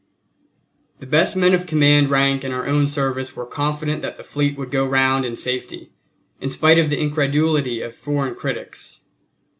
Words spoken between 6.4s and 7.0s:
spite of the